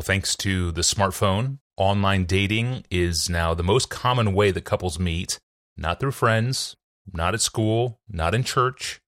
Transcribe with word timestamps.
Well, 0.00 0.06
thanks 0.06 0.34
to 0.36 0.72
the 0.72 0.80
smartphone, 0.80 1.58
online 1.76 2.24
dating 2.24 2.86
is 2.90 3.28
now 3.28 3.52
the 3.52 3.62
most 3.62 3.90
common 3.90 4.32
way 4.32 4.50
that 4.50 4.64
couples 4.64 4.98
meet, 4.98 5.38
not 5.76 6.00
through 6.00 6.12
friends, 6.12 6.74
not 7.12 7.34
at 7.34 7.42
school, 7.42 8.00
not 8.08 8.34
in 8.34 8.42
church. 8.42 8.98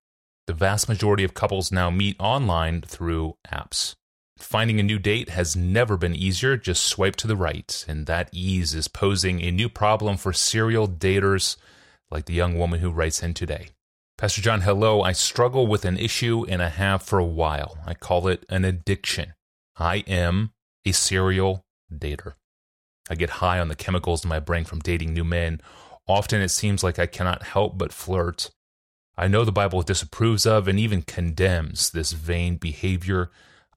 The 0.46 0.52
vast 0.52 0.90
majority 0.90 1.24
of 1.24 1.32
couples 1.32 1.72
now 1.72 1.88
meet 1.88 2.16
online 2.20 2.82
through 2.82 3.38
apps. 3.50 3.94
Finding 4.36 4.78
a 4.80 4.82
new 4.82 4.98
date 4.98 5.30
has 5.30 5.56
never 5.56 5.96
been 5.96 6.14
easier. 6.14 6.58
Just 6.58 6.84
swipe 6.84 7.16
to 7.16 7.26
the 7.26 7.36
right, 7.36 7.86
and 7.88 8.04
that 8.04 8.28
ease 8.30 8.74
is 8.74 8.86
posing 8.86 9.40
a 9.40 9.50
new 9.50 9.70
problem 9.70 10.18
for 10.18 10.34
serial 10.34 10.86
daters 10.86 11.56
like 12.10 12.26
the 12.26 12.34
young 12.34 12.58
woman 12.58 12.80
who 12.80 12.90
writes 12.90 13.22
in 13.22 13.32
today. 13.32 13.68
Pastor 14.18 14.42
John, 14.42 14.60
hello. 14.60 15.00
I 15.00 15.12
struggle 15.12 15.66
with 15.66 15.86
an 15.86 15.96
issue 15.96 16.44
and 16.50 16.62
I 16.62 16.68
have 16.68 17.02
for 17.02 17.18
a 17.18 17.24
while. 17.24 17.78
I 17.86 17.94
call 17.94 18.28
it 18.28 18.44
an 18.50 18.66
addiction. 18.66 19.32
I 19.78 20.04
am 20.06 20.52
a 20.84 20.92
serial 20.92 21.64
dater. 21.92 22.34
I 23.10 23.14
get 23.14 23.30
high 23.30 23.58
on 23.58 23.68
the 23.68 23.74
chemicals 23.74 24.24
in 24.24 24.28
my 24.28 24.40
brain 24.40 24.64
from 24.64 24.80
dating 24.80 25.12
new 25.12 25.24
men. 25.24 25.60
Often 26.06 26.40
it 26.40 26.50
seems 26.50 26.82
like 26.82 26.98
I 26.98 27.06
cannot 27.06 27.42
help 27.42 27.78
but 27.78 27.92
flirt. 27.92 28.50
I 29.16 29.28
know 29.28 29.44
the 29.44 29.52
Bible 29.52 29.82
disapproves 29.82 30.46
of 30.46 30.68
and 30.68 30.78
even 30.78 31.02
condemns 31.02 31.90
this 31.90 32.12
vain 32.12 32.56
behavior. 32.56 33.30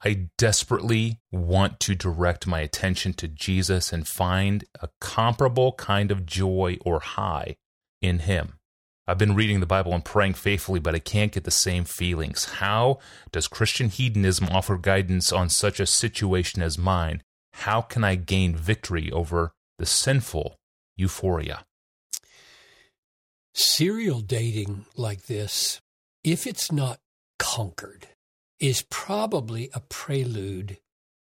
I 0.03 0.29
desperately 0.37 1.19
want 1.31 1.79
to 1.81 1.95
direct 1.95 2.47
my 2.47 2.61
attention 2.61 3.13
to 3.13 3.27
Jesus 3.27 3.91
and 3.91 4.07
find 4.07 4.63
a 4.81 4.89
comparable 5.01 5.73
kind 5.73 6.11
of 6.11 6.25
joy 6.25 6.77
or 6.85 6.99
high 6.99 7.57
in 8.01 8.19
Him. 8.19 8.59
I've 9.07 9.19
been 9.19 9.35
reading 9.35 9.59
the 9.59 9.67
Bible 9.67 9.93
and 9.93 10.03
praying 10.03 10.33
faithfully, 10.33 10.79
but 10.79 10.95
I 10.95 10.99
can't 10.99 11.31
get 11.31 11.43
the 11.43 11.51
same 11.51 11.85
feelings. 11.85 12.45
How 12.45 12.99
does 13.31 13.47
Christian 13.47 13.89
hedonism 13.89 14.47
offer 14.49 14.77
guidance 14.77 15.31
on 15.31 15.49
such 15.49 15.79
a 15.79 15.85
situation 15.85 16.63
as 16.63 16.77
mine? 16.77 17.21
How 17.53 17.81
can 17.81 18.03
I 18.03 18.15
gain 18.15 18.55
victory 18.55 19.11
over 19.11 19.53
the 19.77 19.85
sinful 19.85 20.55
euphoria? 20.97 21.65
Serial 23.53 24.21
dating 24.21 24.85
like 24.97 25.27
this, 25.27 25.79
if 26.23 26.47
it's 26.47 26.71
not 26.71 26.99
conquered, 27.37 28.07
is 28.59 28.85
probably 28.89 29.69
a 29.73 29.81
prelude 29.81 30.77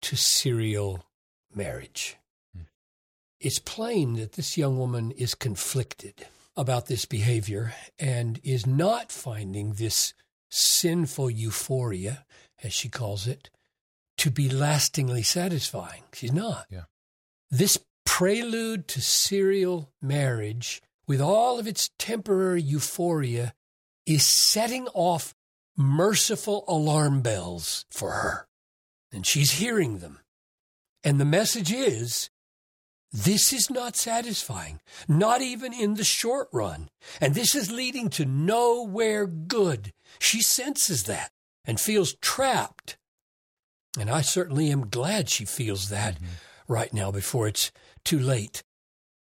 to 0.01 0.17
serial 0.17 1.05
marriage. 1.55 2.17
Hmm. 2.53 2.63
It's 3.39 3.59
plain 3.59 4.15
that 4.15 4.33
this 4.33 4.57
young 4.57 4.77
woman 4.77 5.11
is 5.11 5.35
conflicted 5.35 6.25
about 6.55 6.87
this 6.87 7.05
behavior 7.05 7.73
and 7.97 8.39
is 8.43 8.67
not 8.67 9.11
finding 9.11 9.73
this 9.73 10.13
sinful 10.49 11.29
euphoria, 11.29 12.25
as 12.63 12.73
she 12.73 12.89
calls 12.89 13.27
it, 13.27 13.49
to 14.17 14.29
be 14.29 14.49
lastingly 14.49 15.23
satisfying. 15.23 16.03
She's 16.13 16.33
not. 16.33 16.65
Yeah. 16.69 16.83
This 17.49 17.79
prelude 18.05 18.87
to 18.89 19.01
serial 19.01 19.91
marriage, 20.01 20.81
with 21.07 21.21
all 21.21 21.59
of 21.59 21.67
its 21.67 21.89
temporary 21.97 22.61
euphoria, 22.61 23.53
is 24.05 24.25
setting 24.25 24.87
off 24.93 25.33
merciful 25.77 26.65
alarm 26.67 27.21
bells 27.21 27.85
for 27.89 28.11
her. 28.11 28.47
And 29.11 29.25
she's 29.25 29.51
hearing 29.51 29.99
them. 29.99 30.19
And 31.03 31.19
the 31.19 31.25
message 31.25 31.71
is 31.71 32.29
this 33.11 33.51
is 33.51 33.69
not 33.69 33.97
satisfying, 33.97 34.79
not 35.07 35.41
even 35.41 35.73
in 35.73 35.95
the 35.95 36.03
short 36.03 36.47
run. 36.53 36.89
And 37.19 37.35
this 37.35 37.55
is 37.55 37.71
leading 37.71 38.09
to 38.11 38.25
nowhere 38.25 39.27
good. 39.27 39.91
She 40.19 40.41
senses 40.41 41.03
that 41.03 41.31
and 41.65 41.79
feels 41.79 42.15
trapped. 42.21 42.97
And 43.99 44.09
I 44.09 44.21
certainly 44.21 44.71
am 44.71 44.89
glad 44.89 45.29
she 45.29 45.43
feels 45.43 45.89
that 45.89 46.15
mm-hmm. 46.15 46.25
right 46.67 46.93
now 46.93 47.11
before 47.11 47.47
it's 47.47 47.71
too 48.05 48.19
late. 48.19 48.63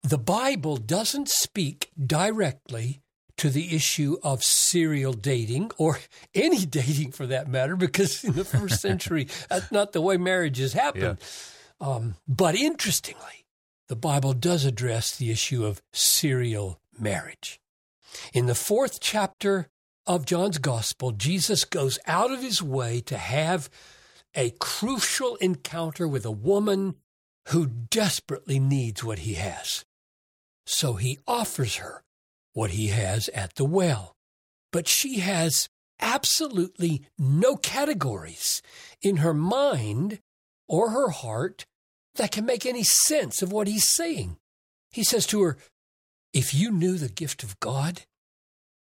The 0.03 0.19
Bible 0.19 0.77
doesn't 0.77 1.27
speak 1.27 1.89
directly 1.99 3.01
to 3.37 3.49
the 3.49 3.75
issue 3.75 4.17
of 4.21 4.43
serial 4.43 5.13
dating 5.13 5.71
or 5.77 5.99
any 6.35 6.65
dating 6.65 7.11
for 7.11 7.25
that 7.25 7.47
matter, 7.47 7.75
because 7.75 8.23
in 8.23 8.33
the 8.33 8.45
first 8.45 8.81
century, 8.81 9.27
that's 9.49 9.71
not 9.71 9.93
the 9.93 10.01
way 10.01 10.17
marriages 10.17 10.73
happened. 10.73 11.17
Yeah. 11.81 11.87
Um, 11.87 12.15
but 12.27 12.55
interestingly, 12.55 13.45
the 13.89 13.95
Bible 13.95 14.33
does 14.33 14.65
address 14.65 15.17
the 15.17 15.31
issue 15.31 15.65
of 15.65 15.81
serial 15.91 16.79
marriage. 16.97 17.59
In 18.33 18.45
the 18.45 18.55
fourth 18.55 18.99
chapter 18.99 19.67
of 20.05 20.25
John's 20.25 20.59
Gospel, 20.59 21.11
Jesus 21.11 21.65
goes 21.65 21.99
out 22.07 22.31
of 22.31 22.41
his 22.41 22.63
way 22.63 23.01
to 23.01 23.17
have 23.17 23.69
a 24.35 24.51
crucial 24.59 25.35
encounter 25.37 26.07
with 26.07 26.23
a 26.25 26.31
woman 26.31 26.95
who 27.49 27.65
desperately 27.65 28.59
needs 28.59 29.03
what 29.03 29.19
he 29.19 29.33
has. 29.33 29.85
So 30.65 30.93
he 30.93 31.17
offers 31.27 31.77
her 31.77 32.03
what 32.53 32.71
he 32.71 32.87
has 32.87 33.27
at 33.29 33.55
the 33.55 33.65
well. 33.65 34.15
But 34.71 34.87
she 34.87 35.19
has 35.19 35.67
absolutely 35.99 37.07
no 37.17 37.55
categories 37.55 38.61
in 39.01 39.17
her 39.17 39.33
mind 39.33 40.19
or 40.67 40.91
her 40.91 41.09
heart 41.09 41.65
that 42.19 42.31
can 42.31 42.45
make 42.45 42.65
any 42.65 42.83
sense 42.83 43.41
of 43.41 43.51
what 43.51 43.67
he's 43.67 43.87
saying. 43.87 44.37
He 44.91 45.03
says 45.03 45.25
to 45.27 45.41
her, 45.41 45.57
If 46.31 46.53
you 46.53 46.71
knew 46.71 46.97
the 46.97 47.09
gift 47.09 47.43
of 47.43 47.59
God 47.59 48.03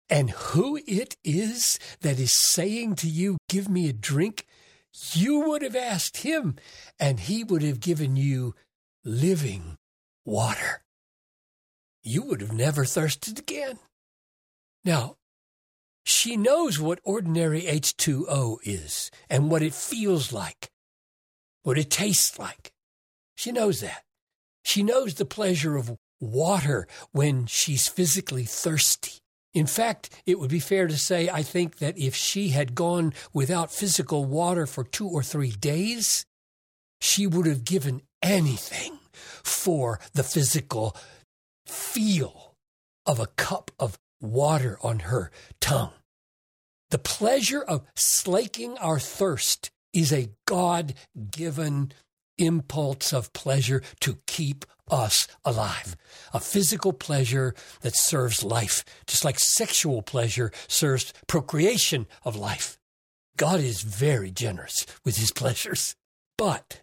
and 0.08 0.30
who 0.30 0.78
it 0.86 1.16
is 1.24 1.78
that 2.00 2.20
is 2.20 2.32
saying 2.32 2.94
to 2.96 3.08
you, 3.08 3.38
Give 3.48 3.68
me 3.68 3.88
a 3.88 3.92
drink, 3.92 4.46
you 5.12 5.40
would 5.48 5.62
have 5.62 5.76
asked 5.76 6.18
him, 6.18 6.56
and 7.00 7.18
he 7.18 7.42
would 7.42 7.62
have 7.62 7.80
given 7.80 8.14
you 8.14 8.54
living 9.04 9.76
water 10.24 10.82
you 12.02 12.22
would 12.22 12.40
have 12.40 12.52
never 12.52 12.84
thirsted 12.84 13.38
again. 13.38 13.78
Now, 14.84 15.16
she 16.04 16.36
knows 16.36 16.80
what 16.80 17.00
ordinary 17.04 17.62
H2O 17.62 18.58
is 18.64 19.10
and 19.30 19.50
what 19.50 19.62
it 19.62 19.74
feels 19.74 20.32
like, 20.32 20.70
what 21.62 21.78
it 21.78 21.90
tastes 21.90 22.38
like. 22.38 22.72
She 23.34 23.52
knows 23.52 23.80
that. 23.80 24.02
She 24.64 24.82
knows 24.82 25.14
the 25.14 25.24
pleasure 25.24 25.76
of 25.76 25.96
water 26.20 26.86
when 27.10 27.46
she's 27.46 27.88
physically 27.88 28.44
thirsty. 28.44 29.18
In 29.54 29.66
fact, 29.66 30.08
it 30.24 30.38
would 30.38 30.50
be 30.50 30.60
fair 30.60 30.86
to 30.86 30.96
say, 30.96 31.28
I 31.28 31.42
think, 31.42 31.76
that 31.78 31.98
if 31.98 32.14
she 32.14 32.50
had 32.50 32.74
gone 32.74 33.12
without 33.34 33.72
physical 33.72 34.24
water 34.24 34.66
for 34.66 34.84
two 34.84 35.08
or 35.08 35.22
three 35.22 35.50
days, 35.50 36.24
she 37.00 37.26
would 37.26 37.46
have 37.46 37.64
given 37.64 38.02
anything 38.22 38.98
for 39.12 40.00
the 40.14 40.22
physical 40.22 40.96
feel 41.66 42.54
of 43.04 43.18
a 43.20 43.26
cup 43.26 43.70
of 43.78 43.98
water 44.20 44.78
on 44.82 45.00
her 45.00 45.30
tongue. 45.60 45.92
The 46.90 46.98
pleasure 46.98 47.62
of 47.62 47.84
slaking 47.94 48.78
our 48.78 48.98
thirst 48.98 49.70
is 49.92 50.12
a 50.12 50.30
God 50.46 50.94
given 51.30 51.92
impulse 52.44 53.12
of 53.12 53.32
pleasure 53.32 53.82
to 54.00 54.18
keep 54.26 54.64
us 54.90 55.26
alive. 55.44 55.96
A 56.34 56.40
physical 56.40 56.92
pleasure 56.92 57.54
that 57.80 57.96
serves 57.96 58.44
life, 58.44 58.84
just 59.06 59.24
like 59.24 59.38
sexual 59.38 60.02
pleasure 60.02 60.52
serves 60.68 61.12
procreation 61.26 62.06
of 62.24 62.36
life. 62.36 62.78
God 63.36 63.60
is 63.60 63.82
very 63.82 64.30
generous 64.30 64.86
with 65.04 65.16
his 65.16 65.32
pleasures. 65.32 65.94
But 66.36 66.82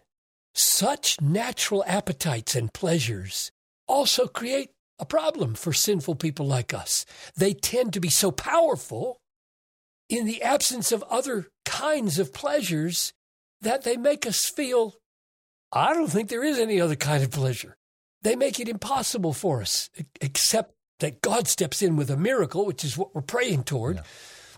such 0.54 1.20
natural 1.20 1.84
appetites 1.86 2.54
and 2.54 2.72
pleasures 2.72 3.52
also 3.86 4.26
create 4.26 4.70
a 4.98 5.06
problem 5.06 5.54
for 5.54 5.72
sinful 5.72 6.16
people 6.16 6.46
like 6.46 6.74
us. 6.74 7.06
They 7.36 7.54
tend 7.54 7.92
to 7.94 8.00
be 8.00 8.10
so 8.10 8.30
powerful 8.30 9.18
in 10.08 10.26
the 10.26 10.42
absence 10.42 10.92
of 10.92 11.02
other 11.04 11.48
kinds 11.64 12.18
of 12.18 12.34
pleasures 12.34 13.12
that 13.62 13.84
they 13.84 13.96
make 13.96 14.26
us 14.26 14.44
feel, 14.44 14.96
I 15.72 15.94
don't 15.94 16.08
think 16.08 16.28
there 16.28 16.44
is 16.44 16.58
any 16.58 16.80
other 16.80 16.96
kind 16.96 17.22
of 17.22 17.30
pleasure. 17.30 17.76
They 18.22 18.36
make 18.36 18.60
it 18.60 18.68
impossible 18.68 19.32
for 19.32 19.62
us, 19.62 19.88
except 20.20 20.74
that 20.98 21.22
God 21.22 21.48
steps 21.48 21.80
in 21.82 21.96
with 21.96 22.10
a 22.10 22.16
miracle, 22.16 22.66
which 22.66 22.84
is 22.84 22.98
what 22.98 23.14
we're 23.14 23.22
praying 23.22 23.64
toward. 23.64 23.96
Yeah. 23.96 24.02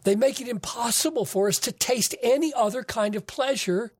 They 0.04 0.16
make 0.16 0.40
it 0.40 0.48
impossible 0.48 1.24
for 1.24 1.48
us 1.48 1.58
to 1.60 1.72
taste 1.72 2.14
any 2.22 2.52
other 2.54 2.82
kind 2.82 3.14
of 3.14 3.26
pleasure 3.26 3.92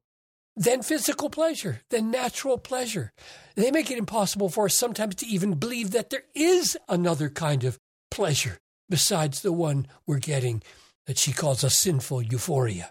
than 0.57 0.83
physical 0.83 1.31
pleasure, 1.31 1.81
than 1.91 2.11
natural 2.11 2.59
pleasure. 2.59 3.13
They 3.55 3.71
make 3.71 3.91
it 3.91 3.99
impossible 3.99 4.49
for 4.49 4.67
us 4.67 4.75
sometimes 4.75 5.15
to 5.17 5.27
even 5.27 5.55
believe 5.55 5.93
that 5.93 6.11
there 6.11 6.25
is 6.35 6.77
another 6.89 7.31
kind 7.31 7.65
of 7.65 7.79
pleasure 8.11 8.59
besides 8.91 9.43
the 9.43 9.53
one 9.53 9.87
we're 10.07 10.19
getting 10.19 10.63
that 11.07 11.19
she 11.19 11.33
calls 11.33 11.65
a 11.65 11.71
sinful 11.71 12.23
euphoria. 12.23 12.91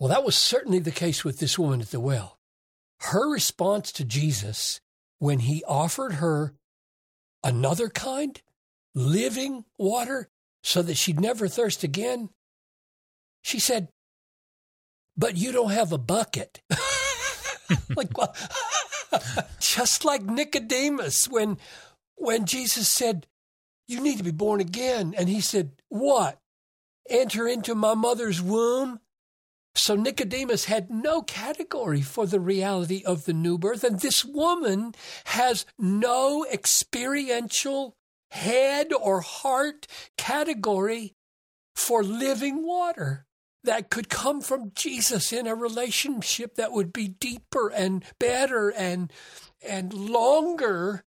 Well, 0.00 0.08
that 0.08 0.24
was 0.24 0.36
certainly 0.36 0.78
the 0.78 0.90
case 0.90 1.24
with 1.24 1.38
this 1.38 1.58
woman 1.58 1.80
at 1.80 1.90
the 1.90 2.00
well. 2.00 2.37
Her 3.00 3.30
response 3.30 3.92
to 3.92 4.04
Jesus 4.04 4.80
when 5.18 5.40
he 5.40 5.64
offered 5.64 6.14
her 6.14 6.54
another 7.42 7.88
kind, 7.88 8.40
living 8.94 9.64
water, 9.78 10.28
so 10.62 10.82
that 10.82 10.96
she'd 10.96 11.20
never 11.20 11.48
thirst 11.48 11.84
again, 11.84 12.30
she 13.42 13.58
said, 13.58 13.88
But 15.16 15.36
you 15.36 15.52
don't 15.52 15.70
have 15.70 15.92
a 15.92 15.98
bucket. 15.98 16.60
like, 17.96 18.16
well, 18.16 18.34
just 19.60 20.04
like 20.04 20.22
Nicodemus 20.22 21.28
when 21.28 21.58
when 22.16 22.46
Jesus 22.46 22.88
said, 22.88 23.26
"You 23.86 24.00
need 24.00 24.18
to 24.18 24.24
be 24.24 24.30
born 24.32 24.60
again," 24.60 25.14
and 25.16 25.28
he 25.28 25.40
said, 25.40 25.72
"What? 25.88 26.40
Enter 27.08 27.46
into 27.46 27.74
my 27.74 27.94
mother's 27.94 28.42
womb?" 28.42 29.00
So 29.78 29.94
Nicodemus 29.94 30.64
had 30.64 30.90
no 30.90 31.22
category 31.22 32.02
for 32.02 32.26
the 32.26 32.40
reality 32.40 33.02
of 33.06 33.24
the 33.24 33.32
new 33.32 33.58
birth, 33.58 33.84
and 33.84 34.00
this 34.00 34.24
woman 34.24 34.92
has 35.26 35.64
no 35.78 36.44
experiential 36.44 37.94
head 38.32 38.92
or 38.92 39.20
heart 39.20 39.86
category 40.16 41.14
for 41.76 42.02
living 42.02 42.66
water 42.66 43.24
that 43.62 43.88
could 43.88 44.08
come 44.08 44.40
from 44.40 44.72
Jesus 44.74 45.32
in 45.32 45.46
a 45.46 45.54
relationship 45.54 46.56
that 46.56 46.72
would 46.72 46.92
be 46.92 47.08
deeper 47.08 47.68
and 47.68 48.04
better 48.18 48.70
and 48.70 49.12
and 49.62 49.92
longer 49.94 51.04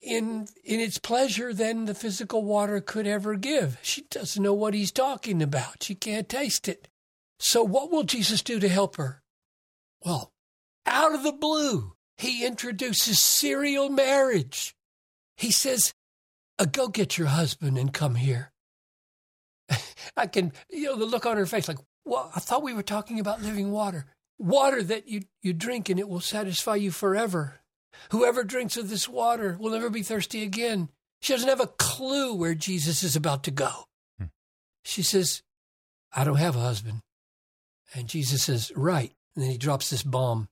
in 0.00 0.48
in 0.64 0.80
its 0.80 0.98
pleasure 0.98 1.52
than 1.52 1.84
the 1.84 1.94
physical 1.94 2.42
water 2.42 2.80
could 2.80 3.06
ever 3.06 3.36
give. 3.36 3.78
She 3.82 4.02
doesn't 4.10 4.42
know 4.42 4.54
what 4.54 4.74
he's 4.74 4.92
talking 4.92 5.42
about. 5.42 5.82
She 5.82 5.94
can't 5.94 6.28
taste 6.28 6.68
it. 6.68 6.88
So 7.38 7.62
what 7.62 7.90
will 7.90 8.04
Jesus 8.04 8.42
do 8.42 8.58
to 8.60 8.68
help 8.68 8.96
her? 8.96 9.22
Well, 10.04 10.32
out 10.86 11.14
of 11.14 11.22
the 11.22 11.32
blue, 11.32 11.94
he 12.16 12.44
introduces 12.44 13.20
serial 13.20 13.88
marriage. 13.88 14.74
He 15.36 15.50
says, 15.50 15.94
uh, 16.58 16.64
"Go 16.64 16.88
get 16.88 17.18
your 17.18 17.28
husband 17.28 17.78
and 17.78 17.92
come 17.92 18.16
here." 18.16 18.52
I 20.16 20.26
can, 20.26 20.52
you 20.70 20.84
know, 20.84 20.96
the 20.96 21.04
look 21.04 21.26
on 21.26 21.36
her 21.36 21.46
face 21.46 21.68
like, 21.68 21.78
well, 22.04 22.30
I 22.34 22.40
thought 22.40 22.62
we 22.62 22.74
were 22.74 22.82
talking 22.82 23.20
about 23.20 23.42
living 23.42 23.70
water. 23.70 24.06
Water 24.38 24.82
that 24.82 25.08
you, 25.08 25.22
you 25.42 25.52
drink 25.52 25.88
and 25.88 26.00
it 26.00 26.08
will 26.08 26.20
satisfy 26.20 26.76
you 26.76 26.90
forever. 26.90 27.60
Whoever 28.10 28.44
drinks 28.44 28.76
of 28.76 28.88
this 28.88 29.08
water 29.08 29.56
will 29.60 29.72
never 29.72 29.90
be 29.90 30.02
thirsty 30.02 30.42
again. 30.42 30.88
She 31.20 31.32
doesn't 31.32 31.48
have 31.48 31.60
a 31.60 31.66
clue 31.66 32.34
where 32.34 32.54
Jesus 32.54 33.02
is 33.02 33.16
about 33.16 33.44
to 33.44 33.50
go. 33.50 33.70
Hmm. 34.18 34.26
She 34.84 35.02
says, 35.02 35.42
I 36.12 36.24
don't 36.24 36.36
have 36.36 36.56
a 36.56 36.60
husband. 36.60 37.00
And 37.94 38.08
Jesus 38.08 38.44
says, 38.44 38.72
Right. 38.74 39.12
And 39.34 39.44
then 39.44 39.50
he 39.50 39.58
drops 39.58 39.90
this 39.90 40.02
bomb 40.02 40.48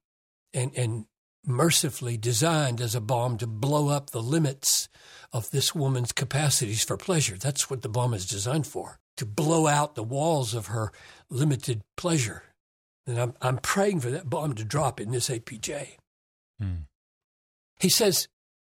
and, 0.54 0.72
and 0.76 1.06
mercifully 1.44 2.16
designed 2.16 2.80
as 2.80 2.94
a 2.94 3.00
bomb 3.00 3.38
to 3.38 3.46
blow 3.46 3.88
up 3.88 4.10
the 4.10 4.22
limits 4.22 4.88
of 5.32 5.50
this 5.50 5.74
woman's 5.74 6.12
capacities 6.12 6.84
for 6.84 6.96
pleasure. 6.96 7.36
That's 7.36 7.70
what 7.70 7.82
the 7.82 7.88
bomb 7.88 8.14
is 8.14 8.26
designed 8.26 8.66
for 8.66 8.98
to 9.16 9.26
blow 9.26 9.66
out 9.66 9.94
the 9.94 10.02
walls 10.02 10.54
of 10.54 10.66
her 10.66 10.92
limited 11.30 11.82
pleasure. 11.96 12.42
And 13.06 13.18
I'm, 13.18 13.34
I'm 13.40 13.58
praying 13.58 14.00
for 14.00 14.10
that 14.10 14.28
bomb 14.28 14.54
to 14.54 14.64
drop 14.64 15.00
in 15.00 15.10
this 15.10 15.28
APJ. 15.28 15.96
Hmm. 16.60 16.74
He 17.78 17.88
says, 17.88 18.28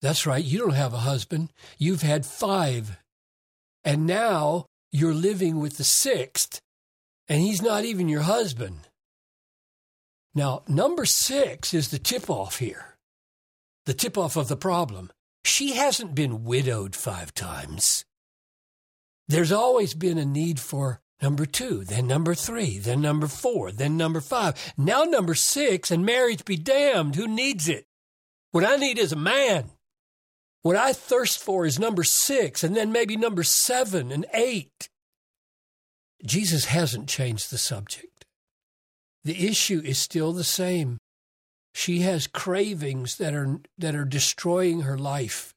That's 0.01 0.25
right, 0.25 0.43
you 0.43 0.59
don't 0.59 0.71
have 0.71 0.93
a 0.93 0.99
husband. 0.99 1.51
You've 1.77 2.03
had 2.03 2.25
five. 2.25 2.99
And 3.83 4.05
now 4.05 4.65
you're 4.91 5.13
living 5.13 5.59
with 5.59 5.77
the 5.77 5.83
sixth, 5.83 6.59
and 7.29 7.41
he's 7.41 7.61
not 7.61 7.85
even 7.85 8.09
your 8.09 8.23
husband. 8.23 8.89
Now, 10.35 10.63
number 10.67 11.05
six 11.05 11.73
is 11.73 11.89
the 11.89 11.99
tip 11.99 12.29
off 12.29 12.57
here, 12.57 12.97
the 13.85 13.93
tip 13.93 14.17
off 14.17 14.35
of 14.35 14.47
the 14.47 14.57
problem. 14.57 15.11
She 15.45 15.73
hasn't 15.73 16.15
been 16.15 16.43
widowed 16.43 16.95
five 16.95 17.33
times. 17.33 18.03
There's 19.27 19.51
always 19.51 19.93
been 19.93 20.17
a 20.17 20.25
need 20.25 20.59
for 20.59 21.01
number 21.21 21.45
two, 21.45 21.83
then 21.83 22.07
number 22.07 22.33
three, 22.33 22.79
then 22.79 23.01
number 23.01 23.27
four, 23.27 23.71
then 23.71 23.95
number 23.95 24.21
five. 24.21 24.73
Now 24.77 25.03
number 25.03 25.35
six, 25.35 25.91
and 25.91 26.05
marriage 26.05 26.45
be 26.45 26.57
damned. 26.57 27.15
Who 27.15 27.27
needs 27.27 27.69
it? 27.69 27.85
What 28.51 28.65
I 28.65 28.75
need 28.77 28.97
is 28.97 29.11
a 29.11 29.17
man. 29.17 29.69
What 30.61 30.75
I 30.75 30.93
thirst 30.93 31.41
for 31.41 31.65
is 31.65 31.79
number 31.79 32.03
six, 32.03 32.63
and 32.63 32.75
then 32.75 32.91
maybe 32.91 33.15
number 33.15 33.43
seven 33.43 34.11
and 34.11 34.25
eight. 34.33 34.89
Jesus 36.25 36.65
hasn't 36.65 37.07
changed 37.07 37.51
the 37.51 37.57
subject. 37.57 38.25
The 39.23 39.47
issue 39.47 39.81
is 39.83 39.97
still 39.97 40.33
the 40.33 40.43
same. 40.43 40.97
She 41.73 41.99
has 41.99 42.27
cravings 42.27 43.17
that 43.17 43.33
are, 43.33 43.59
that 43.77 43.95
are 43.95 44.05
destroying 44.05 44.81
her 44.81 44.97
life 44.97 45.53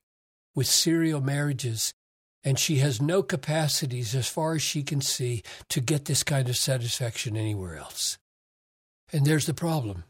with 0.54 0.66
serial 0.66 1.20
marriages 1.20 1.92
and 2.44 2.58
she 2.58 2.76
has 2.78 3.00
no 3.00 3.22
capacities, 3.22 4.14
as 4.14 4.28
far 4.28 4.54
as 4.54 4.62
she 4.62 4.82
can 4.82 5.00
see, 5.00 5.42
to 5.68 5.80
get 5.80 6.06
this 6.06 6.22
kind 6.22 6.48
of 6.48 6.56
satisfaction 6.56 7.36
anywhere 7.36 7.76
else. 7.76 8.18
And 9.12 9.24
there's 9.24 9.46
the 9.46 9.54
problem. 9.54 10.04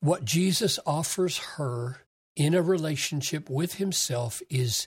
What 0.00 0.24
Jesus 0.24 0.78
offers 0.86 1.38
her 1.56 2.02
in 2.36 2.54
a 2.54 2.62
relationship 2.62 3.50
with 3.50 3.74
himself 3.74 4.40
is 4.48 4.86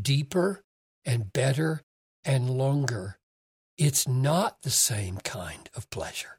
deeper 0.00 0.62
and 1.04 1.32
better 1.32 1.82
and 2.24 2.50
longer. 2.50 3.16
It's 3.78 4.08
not 4.08 4.62
the 4.62 4.70
same 4.70 5.18
kind 5.18 5.68
of 5.74 5.90
pleasure. 5.90 6.38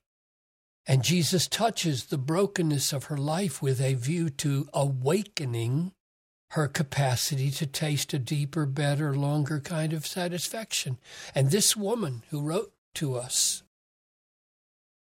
And 0.88 1.04
Jesus 1.04 1.48
touches 1.48 2.06
the 2.06 2.18
brokenness 2.18 2.94
of 2.94 3.06
her 3.06 3.18
life 3.18 3.62
with 3.62 3.82
a 3.82 3.94
view 3.94 4.30
to 4.32 4.70
awakening 4.74 5.92
her 6.52 6.68
capacity 6.68 7.52
to 7.52 7.66
taste 7.66 8.14
a 8.14 8.20
deeper, 8.20 8.66
better, 8.66 9.14
longer 9.14 9.60
kind 9.60 9.92
of 9.92 10.08
satisfaction. 10.08 10.98
And 11.36 11.52
this 11.52 11.76
woman 11.76 12.24
who 12.30 12.42
wrote 12.42 12.72
to 12.96 13.16
us 13.16 13.64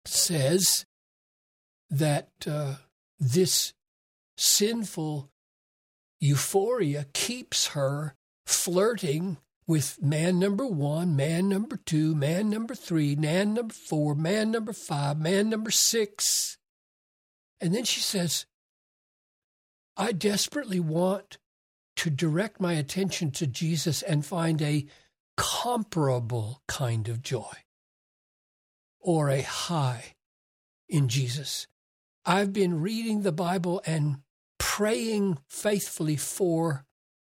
says 0.07 0.87
that 1.91 2.31
uh, 2.47 2.77
this 3.21 3.75
sinful 4.37 5.31
euphoria 6.19 7.07
keeps 7.13 7.69
her 7.69 8.15
flirting 8.47 9.37
with 9.67 10.03
man 10.03 10.39
number 10.39 10.67
one, 10.67 11.17
man 11.17 11.49
number 11.49 11.77
two, 11.77 12.15
man 12.15 12.51
number 12.51 12.75
three, 12.75 13.17
man 13.17 13.55
number 13.55 13.75
four, 13.75 14.15
man 14.15 14.51
number 14.51 14.73
five, 14.73 15.19
man 15.19 15.49
number 15.49 15.71
six. 15.71 16.59
And 17.61 17.75
then 17.75 17.85
she 17.85 18.01
says, 18.01 18.47
I 19.97 20.13
desperately 20.13 20.81
want 20.81 21.39
to 21.97 22.11
direct 22.11 22.61
my 22.61 22.75
attention 22.75 23.31
to 23.33 23.47
Jesus 23.47 24.03
and 24.03 24.27
find 24.27 24.61
a 24.61 24.87
comparable 25.37 26.63
kind 26.69 27.09
of 27.09 27.23
joy 27.23 27.53
or 29.01 29.31
a 29.31 29.43
high 29.43 30.15
in 30.89 31.09
Jesus. 31.09 31.67
I've 32.27 32.53
been 32.53 32.81
reading 32.81 33.23
the 33.23 33.33
Bible 33.33 33.83
and 33.87 34.19
praying 34.59 35.39
faithfully 35.49 36.17
for 36.17 36.85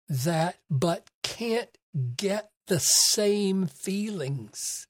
that, 0.09 0.57
but 0.69 1.09
can't 1.23 1.69
get 1.97 2.49
the 2.67 2.79
same 2.79 3.67
feelings. 3.67 4.87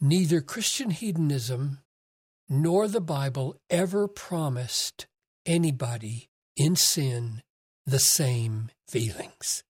Neither 0.00 0.40
Christian 0.40 0.90
hedonism 0.90 1.78
nor 2.48 2.88
the 2.88 3.00
Bible 3.00 3.56
ever 3.70 4.08
promised 4.08 5.06
anybody 5.46 6.28
in 6.56 6.76
sin 6.76 7.42
the 7.86 7.98
same 7.98 8.70
feelings. 8.88 9.64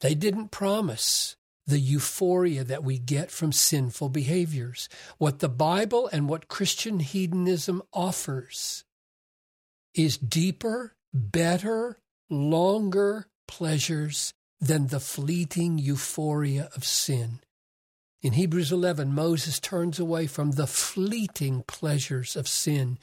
They 0.00 0.14
didn't 0.14 0.50
promise 0.50 1.36
the 1.66 1.80
euphoria 1.80 2.62
that 2.64 2.84
we 2.84 2.98
get 2.98 3.30
from 3.30 3.52
sinful 3.52 4.10
behaviors. 4.10 4.88
What 5.18 5.40
the 5.40 5.48
Bible 5.48 6.08
and 6.12 6.28
what 6.28 6.48
Christian 6.48 7.00
hedonism 7.00 7.82
offers 7.92 8.84
is 9.94 10.16
deeper, 10.16 10.94
better, 11.12 11.98
longer 12.30 13.26
pleasures 13.48 14.32
than 14.60 14.88
the 14.88 15.00
fleeting 15.00 15.78
euphoria 15.78 16.70
of 16.74 16.84
sin. 16.84 17.40
In 18.22 18.32
Hebrews 18.32 18.72
11, 18.72 19.12
Moses 19.12 19.60
turns 19.60 19.98
away 19.98 20.26
from 20.26 20.52
the 20.52 20.66
fleeting 20.66 21.62
pleasures 21.66 22.34
of 22.34 22.48
sin 22.48 22.98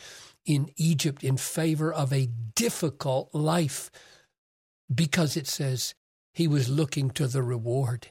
in 0.45 0.69
Egypt 0.75 1.23
in 1.23 1.37
favor 1.37 1.93
of 1.93 2.11
a 2.11 2.29
difficult 2.55 3.33
life 3.33 3.89
because 4.93 5.37
it 5.37 5.47
says 5.47 5.93
he 6.33 6.47
was 6.47 6.69
looking 6.69 7.09
to 7.11 7.27
the 7.27 7.43
reward. 7.43 8.07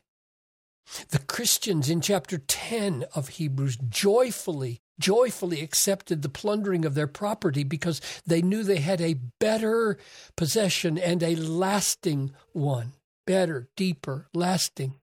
The 1.10 1.18
Christians 1.18 1.88
in 1.90 2.00
chapter 2.00 2.38
10 2.38 3.04
of 3.14 3.28
Hebrews 3.28 3.76
joyfully, 3.88 4.80
joyfully 4.98 5.60
accepted 5.60 6.22
the 6.22 6.28
plundering 6.28 6.84
of 6.84 6.94
their 6.94 7.06
property 7.06 7.64
because 7.64 8.00
they 8.26 8.42
knew 8.42 8.62
they 8.62 8.80
had 8.80 9.00
a 9.00 9.20
better 9.40 9.98
possession 10.36 10.98
and 10.98 11.22
a 11.22 11.36
lasting 11.36 12.32
one. 12.52 12.92
Better, 13.26 13.68
deeper, 13.76 14.28
lasting. 14.34 14.94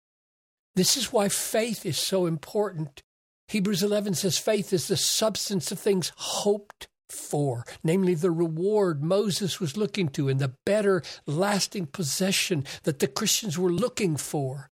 This 0.75 0.97
is 0.97 1.11
why 1.11 1.29
faith 1.29 1.85
is 1.85 1.97
so 1.97 2.25
important. 2.25 3.01
Hebrews 3.47 3.81
11 3.81 4.13
says 4.15 4.38
faith 4.38 4.73
is 4.73 4.88
the 4.88 4.97
substance 4.97 5.71
of 5.71 5.79
things 5.79 6.11
hoped 6.15 6.88
for, 7.09 7.65
namely 7.83 8.13
the 8.13 8.31
reward 8.31 9.03
Moses 9.03 9.59
was 9.59 9.77
looking 9.77 10.09
to 10.09 10.29
and 10.29 10.39
the 10.39 10.53
better 10.65 11.01
lasting 11.25 11.88
possession 11.88 12.65
that 12.83 12.99
the 12.99 13.07
Christians 13.07 13.57
were 13.57 13.71
looking 13.71 14.17
for. 14.17 14.69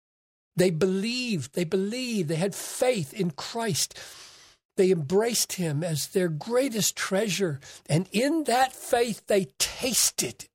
They 0.56 0.70
believed, 0.70 1.54
they 1.54 1.64
believed, 1.64 2.30
they 2.30 2.36
had 2.36 2.56
faith 2.56 3.14
in 3.14 3.32
Christ. 3.32 4.00
They 4.78 4.92
embraced 4.92 5.54
him 5.54 5.84
as 5.84 6.08
their 6.08 6.30
greatest 6.30 6.96
treasure, 6.96 7.60
and 7.88 8.08
in 8.12 8.46
that 8.46 8.74
faith 8.74 9.28
they 9.28 9.50
tasted 9.60 10.48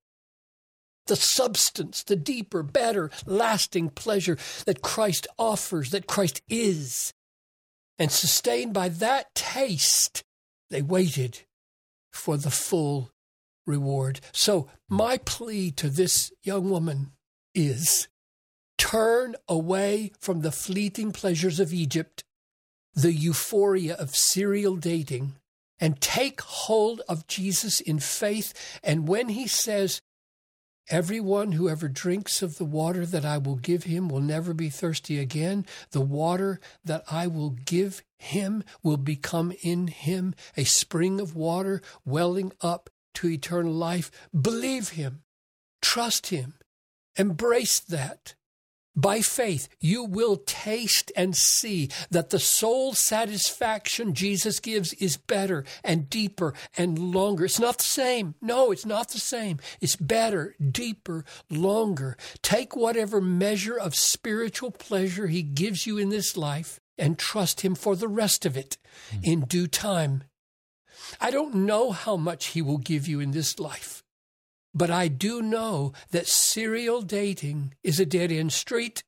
the 1.09 1.17
substance, 1.17 2.03
the 2.03 2.17
deeper, 2.17 2.63
better, 2.63 3.11
lasting 3.27 3.91
pleasure 3.91 4.39
that 4.67 4.83
Christ 4.83 5.27
offers, 5.39 5.91
that 5.91 6.07
Christ 6.07 6.41
is. 6.49 7.13
And 7.99 8.13
sustained 8.13 8.73
by 8.73 8.89
that 8.89 9.35
taste, 9.35 10.23
they 10.71 10.83
waited 10.83 11.41
for 12.13 12.37
the 12.37 12.51
full 12.51 13.11
reward. 13.67 14.21
So, 14.33 14.69
my 14.89 15.19
plea 15.19 15.71
to 15.73 15.89
this 15.89 16.33
young 16.43 16.71
woman 16.71 17.13
is 17.55 18.09
turn 18.79 19.35
away 19.49 20.13
from 20.21 20.41
the 20.41 20.53
fleeting 20.53 21.13
pleasures 21.13 21.59
of 21.59 21.73
Egypt, 21.73 22.23
the 22.95 23.13
euphoria 23.13 23.95
of 23.95 24.15
serial 24.15 24.77
dating, 24.77 25.35
and 25.81 26.01
take 26.01 26.41
hold 26.41 27.03
of 27.09 27.27
Jesus 27.27 27.81
in 27.81 27.99
faith. 27.99 28.79
And 28.83 29.07
when 29.09 29.31
he 29.31 29.47
says, 29.47 30.01
Everyone 30.91 31.53
who 31.53 31.69
ever 31.69 31.87
drinks 31.87 32.41
of 32.41 32.57
the 32.57 32.65
water 32.65 33.05
that 33.05 33.25
I 33.25 33.37
will 33.37 33.57
give 33.57 33.85
him 33.85 34.09
will 34.09 34.23
never 34.23 34.55
be 34.55 34.71
thirsty 34.71 35.19
again. 35.19 35.67
The 35.91 36.01
water 36.01 36.61
that 36.83 37.05
I 37.11 37.27
will 37.27 37.51
give 37.51 38.03
him 38.19 38.65
will 38.83 38.97
become 38.97 39.53
in 39.63 39.89
him 39.89 40.35
a 40.57 40.65
spring 40.65 41.21
of 41.21 41.37
water 41.37 41.83
welling 42.07 42.53
up 42.63 42.89
to 43.17 43.29
eternal 43.29 43.73
life. 43.73 44.11
Believe 44.39 44.91
him, 44.91 45.25
trust 45.83 46.29
him, 46.29 46.55
embrace 47.17 47.81
that. 47.81 48.35
By 48.99 49.21
faith, 49.21 49.69
you 49.79 50.03
will 50.03 50.39
taste 50.39 51.13
and 51.15 51.37
see 51.37 51.89
that 52.11 52.31
the 52.31 52.41
soul 52.41 52.95
satisfaction 52.95 54.13
Jesus 54.13 54.59
gives 54.59 54.93
is 54.95 55.17
better 55.17 55.65
and 55.85 56.11
deeper 56.11 56.53
and 56.77 56.99
longer. 56.99 57.45
It's 57.45 57.61
not 57.61 57.79
the 57.79 57.85
same. 57.85 58.35
No, 58.43 58.73
it's 58.73 58.85
not 58.85 59.11
the 59.11 59.21
same. 59.21 59.61
It's 59.81 59.95
better, 59.95 60.57
deeper, 60.61 61.25
longer. 61.49 62.17
Take 62.43 62.75
whatever 62.75 63.21
measure 63.21 63.79
of 63.79 63.95
spiritual 63.95 64.73
pleasure 64.73 65.29
He 65.29 65.43
gives 65.43 65.87
you 65.87 65.97
in 65.97 66.09
this 66.09 66.37
life 66.37 66.81
and 66.99 67.17
trust 67.17 67.61
Him 67.61 67.77
for 67.77 67.95
the 67.95 68.09
rest 68.09 68.45
of 68.45 68.57
it 68.57 68.79
mm. 69.13 69.21
in 69.23 69.41
due 69.43 69.69
time. 69.69 70.25
I 71.21 71.31
don't 71.31 71.55
know 71.55 71.93
how 71.93 72.17
much 72.17 72.47
He 72.47 72.63
will 72.63 72.79
give 72.79 73.07
you 73.07 73.21
in 73.21 73.31
this 73.31 73.61
life. 73.61 74.03
But 74.75 74.91
I 74.91 75.09
do 75.09 75.43
know 75.43 75.93
that 76.11 76.27
serial 76.27 77.03
dating 77.03 77.75
is 77.83 77.99
a 77.99 78.07
dead 78.07 78.31
end 78.31 78.53
street, 78.53 79.03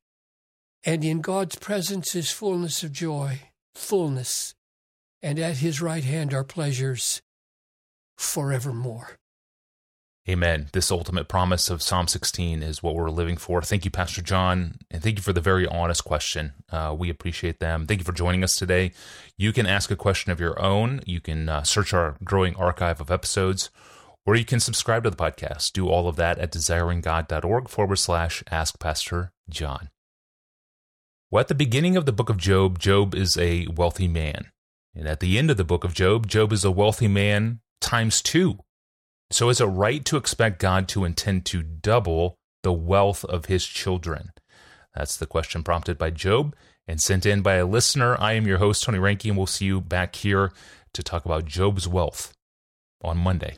and 0.84 1.04
in 1.04 1.20
God's 1.20 1.56
presence 1.56 2.14
is 2.14 2.30
fullness 2.30 2.82
of 2.82 2.92
joy, 2.92 3.40
fullness, 3.74 4.54
and 5.22 5.38
at 5.38 5.58
his 5.58 5.82
right 5.82 6.04
hand 6.04 6.32
are 6.32 6.44
pleasures 6.44 7.20
forevermore. 8.16 9.16
Amen. 10.28 10.68
This 10.72 10.90
ultimate 10.90 11.28
promise 11.28 11.70
of 11.70 11.82
Psalm 11.82 12.06
16 12.06 12.62
is 12.62 12.82
what 12.82 12.94
we're 12.94 13.10
living 13.10 13.36
for. 13.36 13.62
Thank 13.62 13.84
you, 13.84 13.90
Pastor 13.90 14.22
John, 14.22 14.76
and 14.90 15.02
thank 15.02 15.16
you 15.16 15.22
for 15.22 15.32
the 15.32 15.40
very 15.40 15.66
honest 15.66 16.04
question. 16.04 16.52
Uh, 16.70 16.94
we 16.96 17.10
appreciate 17.10 17.58
them. 17.58 17.86
Thank 17.86 18.00
you 18.00 18.04
for 18.04 18.12
joining 18.12 18.44
us 18.44 18.54
today. 18.54 18.92
You 19.36 19.52
can 19.52 19.66
ask 19.66 19.90
a 19.90 19.96
question 19.96 20.30
of 20.30 20.38
your 20.38 20.60
own. 20.62 21.00
You 21.06 21.20
can 21.20 21.48
uh, 21.48 21.62
search 21.62 21.94
our 21.94 22.16
growing 22.22 22.54
archive 22.56 23.00
of 23.00 23.10
episodes 23.10 23.70
or 24.26 24.36
you 24.36 24.44
can 24.44 24.60
subscribe 24.60 25.04
to 25.04 25.10
the 25.10 25.16
podcast. 25.16 25.72
Do 25.72 25.88
all 25.88 26.08
of 26.08 26.16
that 26.16 26.38
at 26.38 26.52
desiringgod.org 26.52 27.68
forward 27.68 27.96
slash 27.96 28.42
ask 28.50 28.78
Pastor 28.78 29.32
John. 29.48 29.90
Well, 31.30 31.40
at 31.40 31.48
the 31.48 31.54
beginning 31.54 31.96
of 31.96 32.06
the 32.06 32.12
book 32.12 32.28
of 32.28 32.36
Job, 32.36 32.78
Job 32.78 33.14
is 33.14 33.36
a 33.36 33.66
wealthy 33.68 34.08
man. 34.08 34.50
And 34.94 35.06
at 35.06 35.20
the 35.20 35.38
end 35.38 35.50
of 35.50 35.56
the 35.56 35.64
book 35.64 35.84
of 35.84 35.94
Job, 35.94 36.26
Job 36.26 36.52
is 36.52 36.64
a 36.64 36.70
wealthy 36.70 37.08
man 37.08 37.60
times 37.80 38.20
two. 38.20 38.58
So 39.30 39.48
is 39.48 39.60
it 39.60 39.66
right 39.66 40.04
to 40.06 40.16
expect 40.16 40.58
God 40.58 40.88
to 40.88 41.04
intend 41.04 41.46
to 41.46 41.62
double 41.62 42.34
the 42.62 42.72
wealth 42.72 43.24
of 43.24 43.46
his 43.46 43.64
children? 43.64 44.32
That's 44.94 45.16
the 45.16 45.26
question 45.26 45.62
prompted 45.62 45.96
by 45.96 46.10
Job 46.10 46.56
and 46.88 47.00
sent 47.00 47.24
in 47.24 47.42
by 47.42 47.54
a 47.54 47.66
listener. 47.66 48.16
I 48.20 48.32
am 48.32 48.48
your 48.48 48.58
host, 48.58 48.82
Tony 48.82 48.98
Reinke, 48.98 49.28
and 49.28 49.36
we'll 49.36 49.46
see 49.46 49.66
you 49.66 49.80
back 49.80 50.16
here 50.16 50.50
to 50.94 51.02
talk 51.04 51.24
about 51.24 51.44
Job's 51.44 51.86
wealth 51.86 52.32
on 53.02 53.16
Monday. 53.16 53.56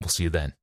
We'll 0.00 0.08
see 0.08 0.24
you 0.24 0.30
then. 0.30 0.54